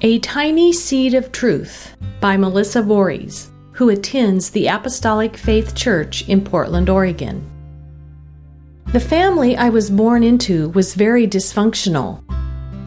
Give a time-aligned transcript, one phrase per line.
[0.00, 6.44] A Tiny Seed of Truth by Melissa Voorhees, who attends the Apostolic Faith Church in
[6.44, 7.48] Portland, Oregon.
[8.92, 12.22] The family I was born into was very dysfunctional.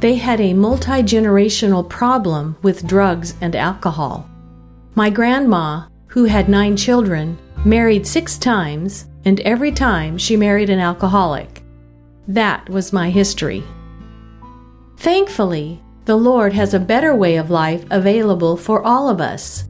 [0.01, 4.29] They had a multi generational problem with drugs and alcohol.
[4.93, 10.79] My grandma, who had nine children, married six times, and every time she married an
[10.79, 11.63] alcoholic.
[12.27, 13.63] That was my history.
[14.97, 19.65] Thankfully, the Lord has a better way of life available for all of us.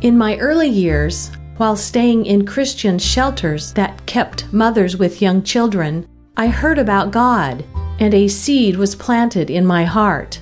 [0.00, 6.08] In my early years, while staying in Christian shelters that kept mothers with young children,
[6.38, 7.66] I heard about God,
[8.00, 10.40] and a seed was planted in my heart.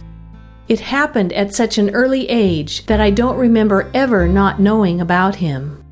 [0.68, 5.34] It happened at such an early age that I don't remember ever not knowing about
[5.34, 5.82] Him.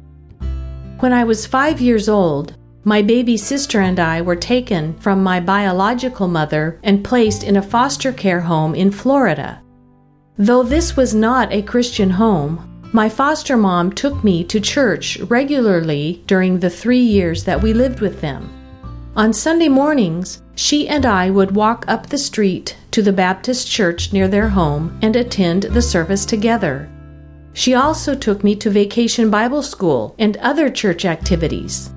[1.01, 5.41] When I was five years old, my baby sister and I were taken from my
[5.41, 9.63] biological mother and placed in a foster care home in Florida.
[10.37, 16.23] Though this was not a Christian home, my foster mom took me to church regularly
[16.27, 18.51] during the three years that we lived with them.
[19.17, 24.13] On Sunday mornings, she and I would walk up the street to the Baptist church
[24.13, 26.91] near their home and attend the service together.
[27.55, 31.94] She also took me to vacation Bible school and other church activities.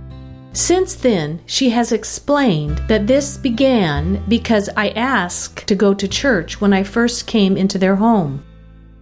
[0.57, 6.59] Since then, she has explained that this began because I asked to go to church
[6.59, 8.43] when I first came into their home.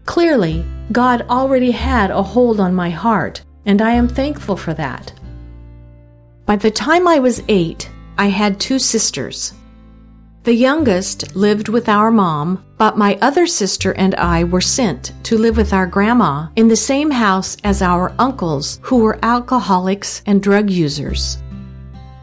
[0.04, 5.14] Clearly, God already had a hold on my heart, and I am thankful for that.
[6.46, 9.54] By the time I was eight, I had two sisters.
[10.44, 15.38] The youngest lived with our mom, but my other sister and I were sent to
[15.38, 20.44] live with our grandma in the same house as our uncles who were alcoholics and
[20.44, 21.38] drug users.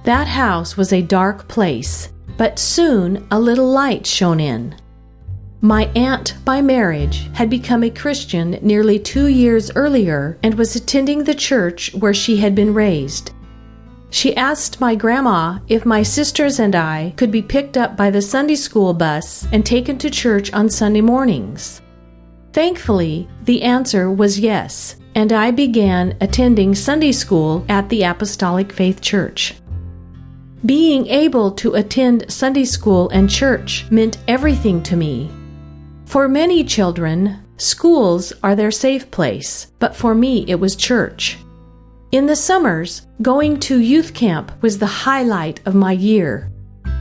[0.05, 4.75] That house was a dark place, but soon a little light shone in.
[5.61, 11.23] My aunt by marriage had become a Christian nearly two years earlier and was attending
[11.23, 13.30] the church where she had been raised.
[14.11, 18.20] She asked my grandma if my sisters and I could be picked up by the
[18.20, 21.80] Sunday school bus and taken to church on Sunday mornings.
[22.52, 29.01] Thankfully, the answer was yes, and I began attending Sunday school at the Apostolic Faith
[29.01, 29.55] Church.
[30.64, 35.28] Being able to attend Sunday school and church meant everything to me.
[36.05, 41.36] For many children, schools are their safe place, but for me it was church.
[42.12, 46.52] In the summers, going to youth camp was the highlight of my year.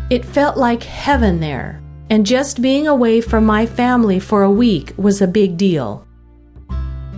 [0.10, 4.92] It felt like heaven there, and just being away from my family for a week
[4.98, 6.08] was a big deal.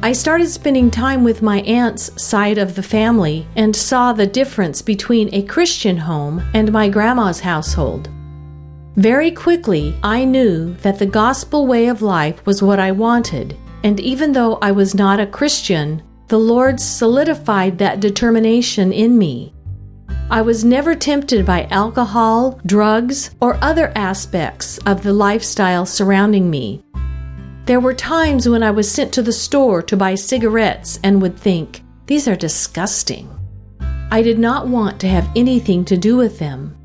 [0.04, 4.82] I started spending time with my aunt's side of the family and saw the difference
[4.82, 8.10] between a Christian home and my grandma's household.
[8.98, 13.56] Very quickly, I knew that the gospel way of life was what I wanted,
[13.86, 19.54] and even though I was not a Christian, the Lord solidified that determination in me.
[20.30, 26.84] I was never tempted by alcohol, drugs, or other aspects of the lifestyle surrounding me.
[27.66, 31.38] There were times when I was sent to the store to buy cigarettes and would
[31.38, 33.30] think, these are disgusting.
[34.12, 36.76] I did not want to have anything to do with them.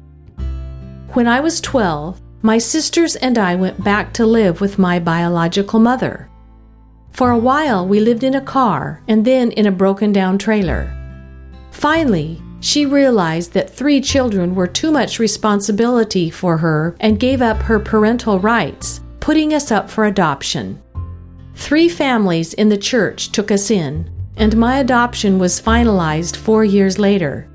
[1.14, 5.80] When I was 12, my sisters and I went back to live with my biological
[5.80, 6.30] mother.
[7.10, 10.94] For a while, we lived in a car and then in a broken down trailer.
[11.72, 17.62] Finally, she realized that three children were too much responsibility for her and gave up
[17.62, 20.82] her parental rights putting us up for adoption.
[21.54, 26.98] Three families in the church took us in, and my adoption was finalized four years
[26.98, 27.46] later.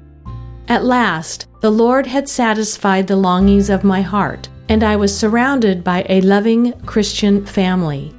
[0.67, 5.83] At last, the Lord had satisfied the longings of my heart, and I was surrounded
[5.83, 8.13] by a loving Christian family.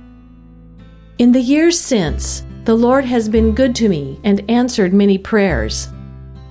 [1.19, 5.87] In the years since, the Lord has been good to me and answered many prayers.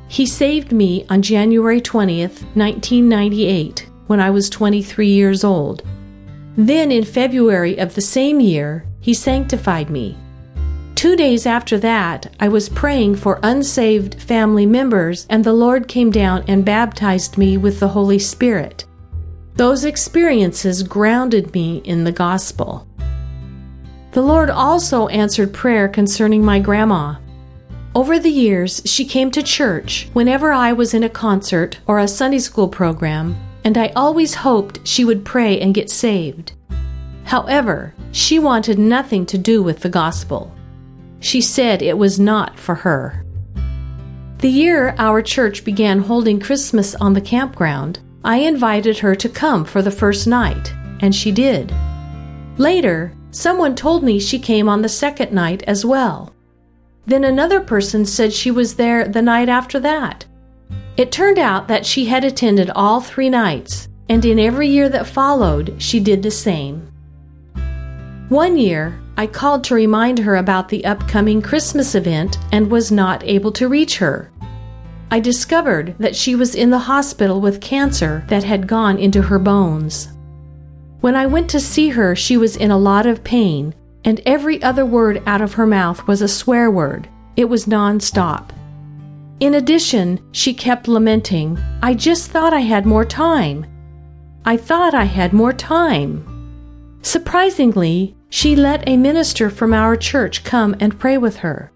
[0.07, 5.83] He saved me on January 20th, 1998, when I was 23 years old.
[6.55, 10.17] Then in February of the same year, he sanctified me.
[10.95, 16.11] Two days after that, I was praying for unsaved family members, and the Lord came
[16.11, 18.85] down and baptized me with the Holy Spirit.
[19.55, 22.87] Those experiences grounded me in the gospel.
[24.11, 27.15] The Lord also answered prayer concerning my grandma.
[27.95, 32.07] Over the years, she came to church whenever I was in a concert or a
[32.07, 36.53] Sunday school program, and I always hoped she would pray and get saved.
[37.25, 40.53] However, she wanted nothing to do with the gospel.
[41.19, 43.25] She said it was not for her.
[44.39, 49.65] The year our church began holding Christmas on the campground, I invited her to come
[49.65, 51.73] for the first night, and she did.
[52.57, 56.35] Later, Someone told me she came on the second night as well.
[57.07, 60.25] Then another person said she was there the night after that.
[60.95, 65.07] It turned out that she had attended all three nights, and in every year that
[65.07, 66.91] followed, she did the same.
[68.29, 73.23] One year, I called to remind her about the upcoming Christmas event and was not
[73.23, 74.31] able to reach her.
[75.11, 79.37] I discovered that she was in the hospital with cancer that had gone into her
[79.39, 80.09] bones.
[81.01, 83.75] When I went to see her, she was in a lot of pain,
[84.05, 87.07] and every other word out of her mouth was a swear word.
[87.35, 88.49] It was nonstop.
[89.43, 93.65] In addition, she kept lamenting, I just thought I had more time.
[94.45, 96.23] I thought I had more time.
[97.01, 101.73] Surprisingly, she let a minister from our church come and pray with her.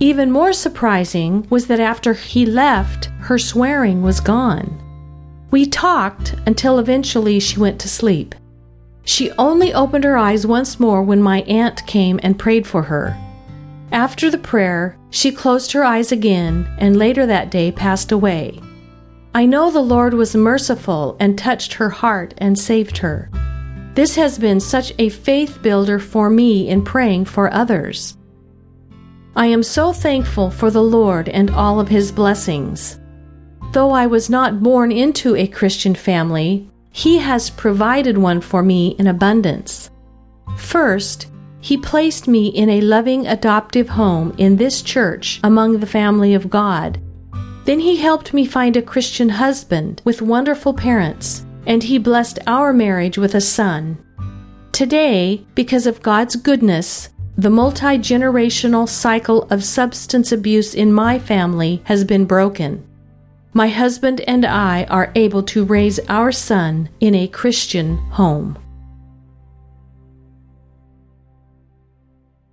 [0.00, 4.78] Even more surprising was that after he left, her swearing was gone.
[5.50, 8.34] We talked until eventually she went to sleep.
[9.06, 13.16] She only opened her eyes once more when my aunt came and prayed for her.
[13.92, 18.58] After the prayer, she closed her eyes again and later that day passed away.
[19.34, 23.30] I know the Lord was merciful and touched her heart and saved her.
[23.94, 28.16] This has been such a faith builder for me in praying for others.
[29.36, 32.98] I am so thankful for the Lord and all of His blessings.
[33.72, 38.96] Though I was not born into a Christian family, He has provided one for me
[38.98, 39.90] in abundance.
[40.56, 41.28] First,
[41.62, 46.50] he placed me in a loving adoptive home in this church among the family of
[46.50, 47.00] God.
[47.64, 52.72] Then He helped me find a Christian husband with wonderful parents, and He blessed our
[52.72, 53.96] marriage with a son.
[54.72, 61.80] Today, because of God's goodness, the multi generational cycle of substance abuse in my family
[61.84, 62.84] has been broken.
[63.52, 68.58] My husband and I are able to raise our son in a Christian home.